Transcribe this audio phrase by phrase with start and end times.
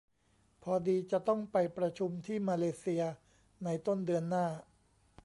[0.63, 3.03] พอดีจะต้องไปประชุมที่มาเลเซีย
[3.63, 4.45] ในต้นเดือนหน้า